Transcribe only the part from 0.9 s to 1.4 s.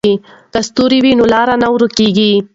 وي نو